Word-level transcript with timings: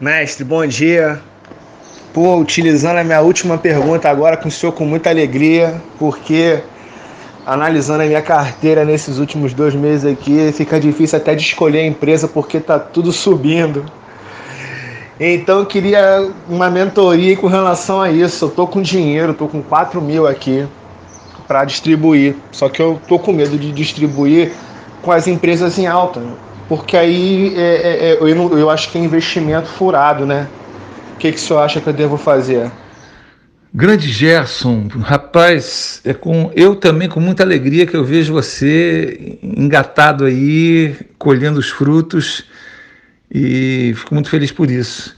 Mestre, 0.00 0.44
bom 0.44 0.66
dia. 0.66 1.20
Pô, 2.14 2.36
utilizando 2.36 2.96
a 2.96 3.04
minha 3.04 3.20
última 3.20 3.58
pergunta 3.58 4.08
agora 4.08 4.34
com 4.34 4.48
o 4.48 4.50
senhor 4.50 4.72
com 4.72 4.86
muita 4.86 5.10
alegria, 5.10 5.74
porque 5.98 6.60
analisando 7.44 8.02
a 8.02 8.06
minha 8.06 8.22
carteira 8.22 8.82
nesses 8.82 9.18
últimos 9.18 9.52
dois 9.52 9.74
meses 9.74 10.10
aqui, 10.10 10.50
fica 10.52 10.80
difícil 10.80 11.18
até 11.18 11.34
de 11.34 11.42
escolher 11.42 11.80
a 11.80 11.86
empresa 11.86 12.26
porque 12.26 12.58
tá 12.58 12.78
tudo 12.78 13.12
subindo. 13.12 13.84
Então 15.20 15.58
eu 15.58 15.66
queria 15.66 16.30
uma 16.48 16.70
mentoria 16.70 17.36
com 17.36 17.46
relação 17.46 18.00
a 18.00 18.10
isso. 18.10 18.46
Eu 18.46 18.50
tô 18.50 18.66
com 18.66 18.80
dinheiro, 18.80 19.34
tô 19.34 19.48
com 19.48 19.60
4 19.60 20.00
mil 20.00 20.26
aqui 20.26 20.66
para 21.46 21.62
distribuir. 21.66 22.36
Só 22.52 22.70
que 22.70 22.80
eu 22.80 22.98
tô 23.06 23.18
com 23.18 23.32
medo 23.32 23.58
de 23.58 23.70
distribuir 23.70 24.52
com 25.02 25.12
as 25.12 25.28
empresas 25.28 25.78
em 25.78 25.86
alta 25.86 26.22
porque 26.70 26.96
aí 26.96 27.52
é, 27.56 27.60
é, 27.60 28.10
é, 28.10 28.14
eu, 28.14 28.56
eu 28.56 28.70
acho 28.70 28.92
que 28.92 28.96
é 28.96 29.00
investimento 29.00 29.66
furado, 29.66 30.24
né? 30.24 30.46
O 31.14 31.16
que, 31.16 31.32
que 31.32 31.36
o 31.36 31.40
senhor 31.40 31.58
acha 31.58 31.80
que 31.80 31.88
eu 31.88 31.92
devo 31.92 32.16
fazer? 32.16 32.70
Grande 33.74 34.08
Gerson, 34.08 34.86
rapaz, 35.00 36.00
é 36.04 36.14
com 36.14 36.48
eu 36.54 36.76
também 36.76 37.08
com 37.08 37.18
muita 37.18 37.42
alegria 37.42 37.86
que 37.86 37.96
eu 37.96 38.04
vejo 38.04 38.32
você 38.32 39.36
engatado 39.42 40.24
aí, 40.24 40.94
colhendo 41.18 41.58
os 41.58 41.70
frutos 41.70 42.44
e 43.28 43.92
fico 43.96 44.14
muito 44.14 44.30
feliz 44.30 44.52
por 44.52 44.70
isso. 44.70 45.16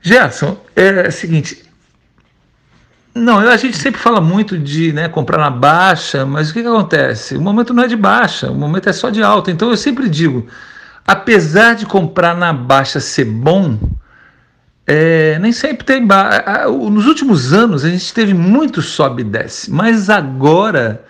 Gerson, 0.00 0.56
é 0.74 1.06
o 1.06 1.12
seguinte, 1.12 1.65
não, 3.16 3.38
a 3.38 3.56
gente 3.56 3.78
sempre 3.78 3.98
fala 3.98 4.20
muito 4.20 4.58
de 4.58 4.92
né, 4.92 5.08
comprar 5.08 5.38
na 5.38 5.50
baixa, 5.50 6.26
mas 6.26 6.50
o 6.50 6.52
que, 6.54 6.60
que 6.60 6.68
acontece? 6.68 7.34
O 7.36 7.40
momento 7.40 7.72
não 7.72 7.82
é 7.82 7.88
de 7.88 7.96
baixa, 7.96 8.50
o 8.50 8.54
momento 8.54 8.90
é 8.90 8.92
só 8.92 9.08
de 9.08 9.22
alta. 9.22 9.50
Então 9.50 9.70
eu 9.70 9.76
sempre 9.76 10.08
digo, 10.08 10.46
apesar 11.06 11.74
de 11.74 11.86
comprar 11.86 12.36
na 12.36 12.52
baixa 12.52 13.00
ser 13.00 13.24
bom, 13.24 13.78
é, 14.86 15.38
nem 15.38 15.50
sempre 15.50 15.86
tem 15.86 16.06
baixa. 16.06 16.68
Nos 16.68 17.06
últimos 17.06 17.54
anos 17.54 17.86
a 17.86 17.88
gente 17.88 18.12
teve 18.12 18.34
muito 18.34 18.82
sobe 18.82 19.22
e 19.22 19.24
desce, 19.24 19.70
mas 19.70 20.10
agora 20.10 21.02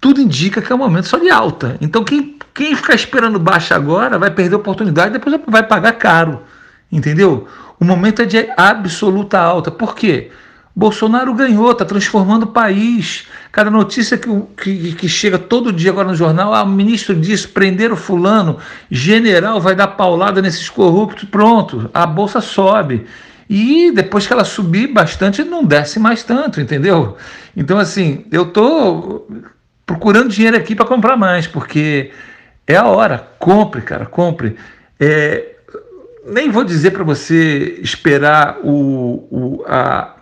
tudo 0.00 0.22
indica 0.22 0.62
que 0.62 0.72
é 0.72 0.74
um 0.74 0.78
momento 0.78 1.08
só 1.08 1.18
de 1.18 1.28
alta. 1.28 1.76
Então 1.78 2.02
quem, 2.02 2.38
quem 2.54 2.74
ficar 2.74 2.94
esperando 2.94 3.38
baixa 3.38 3.76
agora 3.76 4.18
vai 4.18 4.30
perder 4.30 4.54
a 4.54 4.58
oportunidade, 4.58 5.12
depois 5.12 5.38
vai 5.46 5.62
pagar 5.62 5.92
caro, 5.92 6.42
entendeu? 6.90 7.46
O 7.78 7.84
momento 7.84 8.22
é 8.22 8.24
de 8.24 8.48
absoluta 8.56 9.38
alta. 9.38 9.70
Por 9.70 9.94
quê? 9.94 10.30
Bolsonaro 10.76 11.32
ganhou, 11.34 11.70
está 11.70 11.84
transformando 11.84 12.44
o 12.44 12.48
país. 12.48 13.26
Cada 13.52 13.70
notícia 13.70 14.18
que, 14.18 14.28
que, 14.56 14.92
que, 14.94 15.08
chega 15.08 15.38
todo 15.38 15.72
dia 15.72 15.90
agora 15.92 16.08
no 16.08 16.16
jornal, 16.16 16.52
ah, 16.52 16.64
o 16.64 16.68
ministro 16.68 17.14
disse, 17.14 17.46
o 17.46 17.96
fulano, 17.96 18.58
general 18.90 19.60
vai 19.60 19.76
dar 19.76 19.88
paulada 19.88 20.42
nesses 20.42 20.68
corruptos, 20.68 21.28
pronto, 21.28 21.88
a 21.94 22.04
bolsa 22.04 22.40
sobe. 22.40 23.06
E 23.48 23.92
depois 23.92 24.26
que 24.26 24.32
ela 24.32 24.44
subir 24.44 24.88
bastante, 24.88 25.44
não 25.44 25.64
desce 25.64 26.00
mais 26.00 26.24
tanto, 26.24 26.60
entendeu? 26.60 27.16
Então, 27.56 27.78
assim, 27.78 28.24
eu 28.32 28.42
estou 28.42 29.28
procurando 29.86 30.30
dinheiro 30.30 30.56
aqui 30.56 30.74
para 30.74 30.86
comprar 30.86 31.16
mais, 31.16 31.46
porque 31.46 32.10
é 32.66 32.74
a 32.74 32.86
hora. 32.86 33.28
Compre, 33.38 33.82
cara, 33.82 34.06
compre. 34.06 34.56
É, 34.98 35.54
nem 36.26 36.50
vou 36.50 36.64
dizer 36.64 36.92
para 36.92 37.04
você 37.04 37.78
esperar 37.82 38.58
o, 38.64 39.28
o, 39.30 39.64
a, 39.66 40.13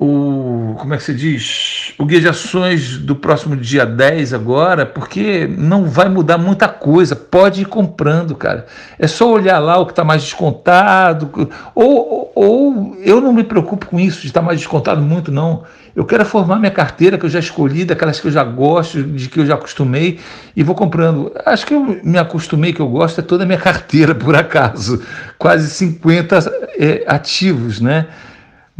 o 0.00 0.74
como 0.78 0.94
é 0.94 0.96
que 0.96 1.02
se 1.02 1.14
diz? 1.14 1.92
O 1.98 2.06
guia 2.06 2.20
de 2.20 2.28
ações 2.28 2.96
do 2.96 3.14
próximo 3.14 3.54
dia 3.54 3.84
10 3.84 4.32
agora, 4.32 4.86
porque 4.86 5.46
não 5.46 5.84
vai 5.84 6.08
mudar 6.08 6.38
muita 6.38 6.68
coisa. 6.68 7.14
Pode 7.14 7.60
ir 7.60 7.66
comprando, 7.66 8.34
cara. 8.34 8.66
É 8.98 9.06
só 9.06 9.30
olhar 9.30 9.58
lá 9.58 9.76
o 9.76 9.84
que 9.84 9.92
está 9.92 10.02
mais 10.02 10.22
descontado. 10.22 11.50
Ou, 11.74 12.32
ou 12.34 12.96
eu 13.00 13.20
não 13.20 13.30
me 13.30 13.44
preocupo 13.44 13.86
com 13.86 14.00
isso, 14.00 14.22
de 14.22 14.28
estar 14.28 14.40
tá 14.40 14.46
mais 14.46 14.58
descontado 14.58 15.02
muito, 15.02 15.30
não. 15.30 15.64
Eu 15.94 16.06
quero 16.06 16.24
formar 16.24 16.58
minha 16.58 16.70
carteira 16.70 17.18
que 17.18 17.26
eu 17.26 17.30
já 17.30 17.38
escolhi, 17.40 17.84
daquelas 17.84 18.18
que 18.18 18.28
eu 18.28 18.32
já 18.32 18.42
gosto, 18.42 19.02
de 19.02 19.28
que 19.28 19.40
eu 19.40 19.44
já 19.44 19.54
acostumei, 19.54 20.18
e 20.56 20.62
vou 20.62 20.74
comprando. 20.74 21.30
Acho 21.44 21.66
que 21.66 21.74
eu 21.74 22.00
me 22.02 22.16
acostumei, 22.16 22.72
que 22.72 22.80
eu 22.80 22.88
gosto, 22.88 23.20
é 23.20 23.22
toda 23.22 23.44
a 23.44 23.46
minha 23.46 23.58
carteira, 23.60 24.14
por 24.14 24.34
acaso. 24.34 25.02
Quase 25.36 25.68
50 25.68 26.38
é, 26.78 27.04
ativos, 27.06 27.80
né? 27.80 28.06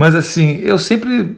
Mas 0.00 0.14
assim, 0.14 0.56
eu 0.62 0.78
sempre 0.78 1.36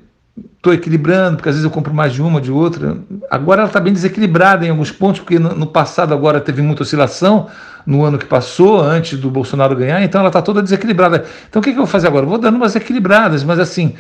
estou 0.57 0.73
equilibrando, 0.73 1.35
porque 1.35 1.49
às 1.49 1.57
vezes 1.57 1.65
eu 1.65 1.71
compro 1.73 1.93
mais 1.93 2.13
de 2.13 2.23
uma, 2.23 2.41
de 2.41 2.53
outra. 2.53 2.97
Agora 3.29 3.63
ela 3.63 3.69
está 3.69 3.81
bem 3.81 3.93
desequilibrada 3.93 4.65
em 4.65 4.71
alguns 4.71 4.93
pontos, 4.93 5.21
porque 5.21 5.37
no, 5.37 5.67
passado 5.67 6.15
agora 6.15 6.41
teve 6.41 6.63
muita 6.63 6.85
oscilação, 6.85 7.49
no 7.85 8.05
ano 8.05 8.19
que 8.19 8.25
passou, 8.25 8.81
antes 8.81 9.19
do 9.19 9.29
Bolsonaro 9.33 9.75
ganhar, 9.75 10.01
então 10.05 10.21
ela 10.21 10.29
está 10.29 10.41
toda 10.41 10.63
desequilibrada. 10.63 11.25
Então 11.51 11.59
o 11.59 11.63
que, 11.65 11.73
que 11.73 11.77
eu 11.77 11.83
vou 11.83 11.89
fazer 11.89 12.07
agora? 12.07 12.25
vou 12.25 12.39
dando 12.39 12.55
umas 12.55 12.77
equilibradas, 12.77 13.43
mas 13.43 13.59
assim, 13.59 13.95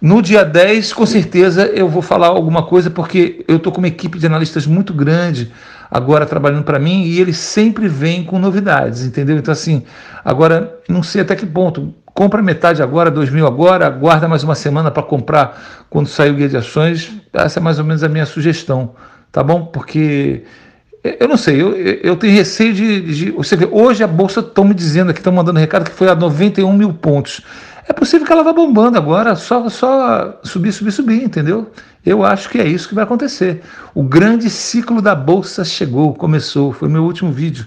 no 0.00 0.22
dia 0.22 0.46
10, 0.46 0.94
com 0.94 1.04
certeza 1.04 1.66
eu 1.66 1.86
vou 1.86 2.00
falar 2.00 2.28
alguma 2.28 2.62
coisa, 2.62 2.88
porque 2.88 3.44
eu 3.46 3.58
estou 3.58 3.70
com 3.70 3.82
uma 3.82 3.88
equipe 3.88 4.18
de 4.18 4.24
analistas 4.24 4.66
muito 4.66 4.94
grande 4.94 5.52
agora 5.90 6.26
trabalhando 6.26 6.64
para 6.64 6.78
mim 6.78 7.04
e 7.04 7.20
eles 7.20 7.38
sempre 7.38 7.88
vêm 7.88 8.24
com 8.24 8.38
novidades, 8.38 9.04
entendeu? 9.04 9.36
Então 9.36 9.52
assim, 9.52 9.84
agora 10.24 10.78
não 10.88 11.02
sei 11.02 11.22
até 11.22 11.34
que 11.34 11.46
ponto 11.46 11.94
compra 12.16 12.40
metade 12.42 12.82
agora, 12.82 13.10
dois 13.10 13.28
mil 13.28 13.46
agora, 13.46 13.86
aguarda 13.86 14.26
mais 14.26 14.42
uma 14.42 14.54
semana 14.54 14.90
para 14.90 15.02
comprar 15.02 15.86
quando 15.90 16.08
sair 16.08 16.30
o 16.30 16.34
guia 16.34 16.48
de 16.48 16.56
ações. 16.56 17.12
Essa 17.32 17.60
é 17.60 17.62
mais 17.62 17.78
ou 17.78 17.84
menos 17.84 18.02
a 18.02 18.08
minha 18.08 18.24
sugestão, 18.24 18.94
tá 19.30 19.42
bom? 19.42 19.66
Porque 19.66 20.42
eu 21.20 21.28
não 21.28 21.36
sei, 21.36 21.60
eu, 21.60 21.76
eu 21.76 22.16
tenho 22.16 22.32
receio 22.32 22.72
de, 22.72 23.00
de 23.00 23.30
Você 23.32 23.54
vê, 23.54 23.68
hoje 23.70 24.02
a 24.02 24.06
bolsa 24.06 24.40
estão 24.40 24.64
me 24.64 24.74
dizendo 24.74 25.10
aqui, 25.10 25.20
estão 25.20 25.32
mandando 25.32 25.60
recado 25.60 25.84
que 25.84 25.94
foi 25.94 26.08
a 26.08 26.14
91 26.14 26.72
mil 26.72 26.92
pontos. 26.94 27.42
É 27.88 27.92
possível 27.92 28.26
que 28.26 28.32
ela 28.32 28.42
vá 28.42 28.52
bombando 28.52 28.98
agora, 28.98 29.36
só, 29.36 29.68
só 29.68 30.40
subir, 30.42 30.72
subir, 30.72 30.90
subir, 30.90 31.22
entendeu? 31.22 31.70
Eu 32.06 32.24
acho 32.24 32.48
que 32.48 32.58
é 32.58 32.66
isso 32.66 32.88
que 32.88 32.94
vai 32.94 33.02
acontecer. 33.02 33.62
O 33.92 34.04
grande 34.04 34.48
ciclo 34.48 35.02
da 35.02 35.12
bolsa 35.12 35.64
chegou, 35.64 36.14
começou, 36.14 36.72
foi 36.72 36.88
meu 36.88 37.02
último 37.02 37.32
vídeo, 37.32 37.66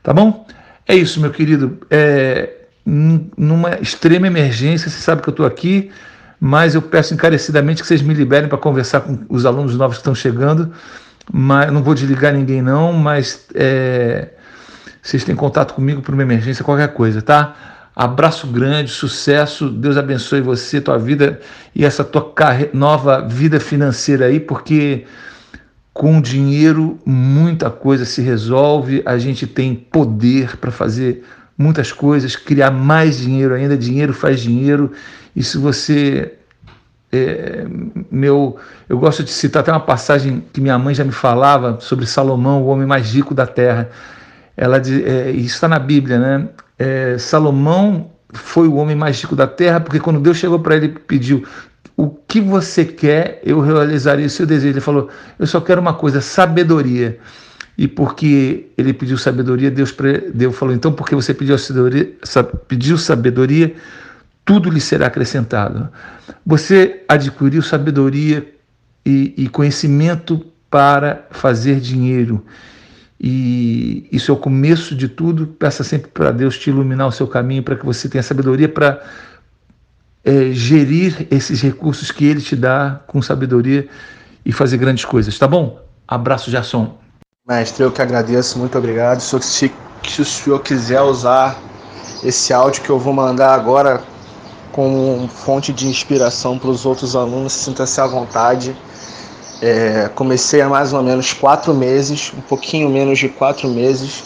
tá 0.00 0.12
bom? 0.12 0.46
É 0.86 0.94
isso, 0.94 1.20
meu 1.20 1.32
querido. 1.32 1.78
É, 1.90 2.50
numa 2.86 3.80
extrema 3.80 4.28
emergência, 4.28 4.88
você 4.88 5.00
sabe 5.00 5.22
que 5.22 5.28
eu 5.28 5.32
estou 5.32 5.44
aqui, 5.44 5.90
mas 6.38 6.76
eu 6.76 6.82
peço 6.82 7.14
encarecidamente 7.14 7.82
que 7.82 7.88
vocês 7.88 8.00
me 8.00 8.14
liberem 8.14 8.48
para 8.48 8.58
conversar 8.58 9.00
com 9.00 9.18
os 9.28 9.44
alunos 9.44 9.76
novos 9.76 9.96
que 9.96 10.02
estão 10.02 10.14
chegando. 10.14 10.72
Mas 11.32 11.72
não 11.72 11.82
vou 11.82 11.94
desligar 11.94 12.32
ninguém 12.32 12.62
não, 12.62 12.92
mas 12.92 13.46
é, 13.54 14.28
vocês 15.02 15.24
têm 15.24 15.34
contato 15.34 15.74
comigo 15.74 16.00
por 16.00 16.14
uma 16.14 16.22
emergência, 16.22 16.62
qualquer 16.62 16.92
coisa, 16.92 17.20
tá? 17.20 17.73
Abraço 17.94 18.46
grande, 18.46 18.90
sucesso, 18.90 19.68
Deus 19.68 19.96
abençoe 19.96 20.40
você, 20.40 20.80
tua 20.80 20.98
vida 20.98 21.40
e 21.74 21.84
essa 21.84 22.02
tua 22.02 22.34
nova 22.72 23.20
vida 23.20 23.60
financeira 23.60 24.26
aí, 24.26 24.40
porque 24.40 25.04
com 25.92 26.20
dinheiro 26.20 26.98
muita 27.06 27.70
coisa 27.70 28.04
se 28.04 28.20
resolve, 28.20 29.00
a 29.06 29.16
gente 29.16 29.46
tem 29.46 29.74
poder 29.76 30.56
para 30.56 30.72
fazer 30.72 31.24
muitas 31.56 31.92
coisas, 31.92 32.36
criar 32.36 32.70
mais 32.70 33.18
dinheiro 33.18 33.54
ainda. 33.54 33.76
Dinheiro 33.76 34.12
faz 34.12 34.40
dinheiro. 34.40 34.92
E 35.34 35.42
se 35.42 35.56
você. 35.56 36.34
É, 37.12 37.64
meu, 38.10 38.58
eu 38.88 38.98
gosto 38.98 39.22
de 39.22 39.30
citar 39.30 39.60
até 39.62 39.70
uma 39.70 39.78
passagem 39.78 40.42
que 40.52 40.60
minha 40.60 40.76
mãe 40.76 40.92
já 40.94 41.04
me 41.04 41.12
falava 41.12 41.78
sobre 41.80 42.06
Salomão, 42.06 42.62
o 42.62 42.66
homem 42.66 42.86
mais 42.86 43.14
rico 43.14 43.32
da 43.32 43.46
terra. 43.46 43.88
Ela 44.56 44.78
é, 44.78 45.30
está 45.30 45.68
na 45.68 45.78
Bíblia, 45.78 46.18
né? 46.18 46.48
É, 46.78 47.16
Salomão 47.18 48.10
foi 48.32 48.66
o 48.66 48.74
homem 48.74 48.96
mais 48.96 49.20
rico 49.20 49.36
da 49.36 49.46
terra 49.46 49.80
porque 49.80 50.00
quando 50.00 50.20
Deus 50.20 50.36
chegou 50.36 50.58
para 50.58 50.76
ele 50.76 50.86
e 50.86 50.88
pediu 50.88 51.44
o 51.96 52.08
que 52.08 52.40
você 52.40 52.84
quer, 52.84 53.40
eu 53.44 53.60
realizaria 53.60 54.26
o 54.26 54.30
seu 54.30 54.46
desejo. 54.46 54.74
Ele 54.74 54.80
falou: 54.80 55.08
Eu 55.38 55.46
só 55.46 55.60
quero 55.60 55.80
uma 55.80 55.94
coisa, 55.94 56.20
sabedoria. 56.20 57.18
E 57.76 57.88
porque 57.88 58.70
ele 58.78 58.92
pediu 58.92 59.18
sabedoria, 59.18 59.70
Deus, 59.70 59.94
Deus 60.32 60.56
falou: 60.56 60.74
então, 60.74 60.92
porque 60.92 61.14
você 61.14 61.34
pediu 61.34 61.58
sabedoria, 61.58 62.12
pediu 62.68 62.96
sabedoria, 62.96 63.74
tudo 64.44 64.70
lhe 64.70 64.80
será 64.80 65.06
acrescentado. 65.08 65.88
Você 66.46 67.02
adquiriu 67.08 67.62
sabedoria 67.62 68.46
e, 69.04 69.34
e 69.36 69.48
conhecimento 69.48 70.46
para 70.70 71.26
fazer 71.30 71.80
dinheiro. 71.80 72.44
E 73.20 74.08
isso 74.10 74.30
é 74.30 74.34
o 74.34 74.36
começo 74.36 74.94
de 74.94 75.08
tudo. 75.08 75.46
Peça 75.46 75.84
sempre 75.84 76.10
para 76.10 76.30
Deus 76.30 76.58
te 76.58 76.70
iluminar 76.70 77.06
o 77.06 77.12
seu 77.12 77.26
caminho, 77.26 77.62
para 77.62 77.76
que 77.76 77.84
você 77.84 78.08
tenha 78.08 78.22
sabedoria 78.22 78.68
para 78.68 79.00
é, 80.24 80.50
gerir 80.52 81.26
esses 81.30 81.60
recursos 81.60 82.10
que 82.10 82.24
Ele 82.24 82.40
te 82.40 82.56
dá 82.56 83.00
com 83.06 83.22
sabedoria 83.22 83.88
e 84.44 84.52
fazer 84.52 84.78
grandes 84.78 85.04
coisas. 85.04 85.38
Tá 85.38 85.46
bom? 85.46 85.80
Abraço, 86.06 86.50
Gerson. 86.50 86.98
Mestre, 87.46 87.82
eu 87.82 87.92
que 87.92 88.00
agradeço, 88.00 88.58
muito 88.58 88.76
obrigado. 88.76 89.20
Se, 89.20 89.40
se, 89.42 89.72
se 90.06 90.22
o 90.22 90.24
senhor 90.24 90.60
quiser 90.60 91.02
usar 91.02 91.58
esse 92.22 92.52
áudio 92.52 92.82
que 92.82 92.90
eu 92.90 92.98
vou 92.98 93.12
mandar 93.12 93.54
agora 93.54 94.02
como 94.72 95.28
fonte 95.28 95.72
de 95.72 95.86
inspiração 95.86 96.58
para 96.58 96.70
os 96.70 96.84
outros 96.84 97.14
alunos, 97.14 97.52
sinta-se 97.52 98.00
à 98.00 98.06
vontade. 98.06 98.74
É, 99.66 100.10
comecei 100.14 100.60
há 100.60 100.68
mais 100.68 100.92
ou 100.92 101.02
menos 101.02 101.32
quatro 101.32 101.72
meses, 101.72 102.30
um 102.36 102.42
pouquinho 102.42 102.90
menos 102.90 103.18
de 103.18 103.30
quatro 103.30 103.66
meses, 103.66 104.22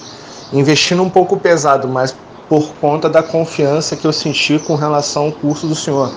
investindo 0.52 1.00
um 1.00 1.08
pouco 1.08 1.37
pesado, 1.37 1.87
mas 1.87 2.12
por 2.49 2.73
conta 2.81 3.08
da 3.08 3.23
confiança 3.23 3.94
que 3.94 4.05
eu 4.05 4.12
senti 4.12 4.58
com 4.58 4.75
relação 4.75 5.26
ao 5.26 5.32
curso 5.32 5.69
do 5.69 5.76
senhor. 5.76 6.12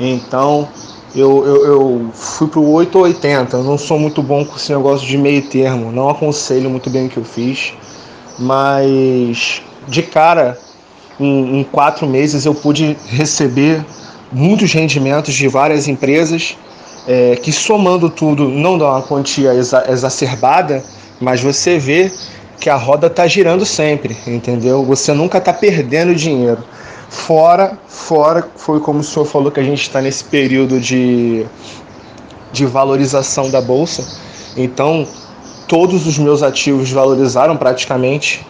Então, 0.00 0.66
eu, 1.14 1.44
eu, 1.44 1.66
eu 1.66 2.10
fui 2.14 2.48
para 2.48 2.60
o 2.60 2.72
880. 2.72 3.58
Eu 3.58 3.64
não 3.64 3.76
sou 3.76 3.98
muito 3.98 4.22
bom 4.22 4.42
com 4.42 4.56
esse 4.56 4.72
negócio 4.72 5.06
de 5.06 5.18
meio 5.18 5.42
termo. 5.42 5.92
Não 5.92 6.08
aconselho 6.08 6.70
muito 6.70 6.88
bem 6.88 7.08
o 7.08 7.10
que 7.10 7.18
eu 7.18 7.24
fiz. 7.24 7.74
Mas, 8.38 9.60
de 9.86 10.02
cara, 10.02 10.58
em, 11.20 11.60
em 11.60 11.64
quatro 11.64 12.06
meses 12.06 12.46
eu 12.46 12.54
pude 12.54 12.96
receber 13.06 13.84
muitos 14.32 14.72
rendimentos 14.72 15.34
de 15.34 15.46
várias 15.46 15.88
empresas 15.88 16.56
é, 17.06 17.36
que 17.36 17.52
somando 17.52 18.10
tudo 18.10 18.48
não 18.48 18.76
dá 18.76 18.90
uma 18.90 19.02
quantia 19.02 19.54
exa 19.54 19.84
exacerbada, 19.88 20.82
mas 21.20 21.40
você 21.40 21.78
vê 21.78 22.10
que 22.58 22.68
a 22.68 22.76
roda 22.76 23.06
está 23.06 23.26
girando 23.26 23.64
sempre, 23.64 24.16
entendeu? 24.26 24.84
Você 24.84 25.12
nunca 25.12 25.38
está 25.38 25.52
perdendo 25.52 26.14
dinheiro. 26.14 26.64
Fora, 27.08 27.78
fora, 27.86 28.48
foi 28.56 28.80
como 28.80 29.00
o 29.00 29.04
senhor 29.04 29.24
falou 29.24 29.50
que 29.52 29.60
a 29.60 29.62
gente 29.62 29.82
está 29.82 30.00
nesse 30.00 30.24
período 30.24 30.80
de, 30.80 31.46
de 32.52 32.66
valorização 32.66 33.50
da 33.50 33.60
bolsa. 33.60 34.04
Então, 34.56 35.06
todos 35.68 36.06
os 36.06 36.18
meus 36.18 36.42
ativos 36.42 36.90
valorizaram 36.90 37.56
praticamente 37.56 38.44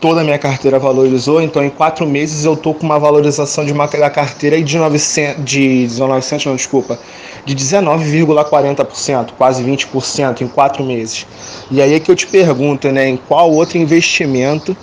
toda 0.00 0.20
a 0.20 0.24
minha 0.24 0.38
carteira 0.38 0.78
valorizou, 0.78 1.40
então 1.40 1.64
em 1.64 1.70
quatro 1.70 2.06
meses 2.06 2.44
eu 2.44 2.56
tô 2.56 2.74
com 2.74 2.84
uma 2.84 2.98
valorização 2.98 3.64
de 3.64 3.72
uma 3.72 3.86
da 3.86 4.10
carteira 4.10 4.60
de 4.60 4.76
900, 4.76 5.44
de 5.44 5.88
900 5.98 6.46
não, 6.46 6.56
desculpa, 6.56 6.98
de 7.44 7.54
19,40%, 7.54 9.30
quase 9.38 9.62
20% 9.64 10.42
em 10.42 10.48
quatro 10.48 10.84
meses. 10.84 11.26
E 11.70 11.80
aí 11.80 11.94
é 11.94 12.00
que 12.00 12.10
eu 12.10 12.16
te 12.16 12.26
pergunto, 12.26 12.88
né, 12.90 13.08
em 13.08 13.16
qual 13.16 13.50
outro 13.50 13.78
investimento 13.78 14.76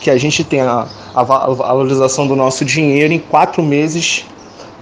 que 0.00 0.10
a 0.10 0.16
gente 0.16 0.44
tem 0.44 0.60
a, 0.60 0.86
a 1.14 1.22
valorização 1.22 2.26
do 2.26 2.36
nosso 2.36 2.64
dinheiro 2.64 3.12
em 3.12 3.18
quatro 3.18 3.62
meses 3.62 4.24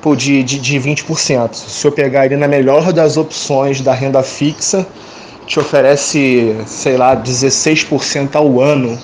pô, 0.00 0.14
de, 0.14 0.42
de, 0.42 0.58
de 0.58 0.78
20%. 0.78 1.54
Se 1.54 1.86
eu 1.86 1.92
pegar 1.92 2.26
ele 2.26 2.36
na 2.36 2.46
melhor 2.46 2.92
das 2.92 3.16
opções 3.16 3.80
da 3.80 3.92
renda 3.92 4.22
fixa, 4.22 4.86
te 5.46 5.58
oferece, 5.58 6.56
sei 6.66 6.96
lá, 6.96 7.16
16% 7.16 8.36
ao 8.36 8.60
ano 8.60 8.98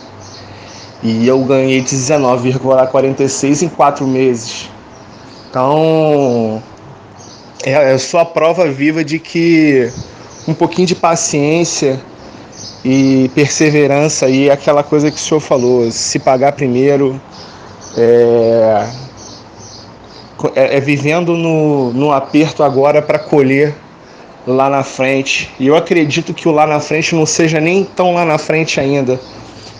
e 1.04 1.28
eu 1.28 1.38
ganhei 1.44 1.82
19,46 1.82 3.62
em 3.62 3.68
quatro 3.68 4.06
meses. 4.06 4.70
Então, 5.50 6.62
é, 7.62 7.98
sou 7.98 8.18
a 8.18 8.24
prova 8.24 8.70
viva 8.70 9.04
de 9.04 9.18
que 9.18 9.92
um 10.48 10.54
pouquinho 10.54 10.88
de 10.88 10.94
paciência 10.94 12.00
e 12.82 13.30
perseverança 13.34 14.30
e 14.30 14.50
aquela 14.50 14.82
coisa 14.82 15.10
que 15.10 15.18
o 15.18 15.20
senhor 15.20 15.40
falou, 15.40 15.90
se 15.90 16.18
pagar 16.18 16.52
primeiro, 16.52 17.20
é, 17.98 18.88
é, 20.54 20.78
é 20.78 20.80
vivendo 20.80 21.36
no, 21.36 21.92
no 21.92 22.12
aperto 22.12 22.62
agora 22.62 23.02
para 23.02 23.18
colher 23.18 23.74
lá 24.46 24.70
na 24.70 24.82
frente. 24.82 25.50
E 25.60 25.66
eu 25.66 25.76
acredito 25.76 26.32
que 26.32 26.48
o 26.48 26.50
lá 26.50 26.66
na 26.66 26.80
frente 26.80 27.14
não 27.14 27.26
seja 27.26 27.60
nem 27.60 27.84
tão 27.84 28.14
lá 28.14 28.24
na 28.24 28.38
frente 28.38 28.80
ainda 28.80 29.20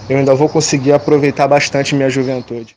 eu 0.08 0.18
ainda 0.18 0.34
vou 0.34 0.48
conseguir 0.48 0.92
aproveitar 0.92 1.48
bastante 1.48 1.94
minha 1.94 2.10
juventude. 2.10 2.72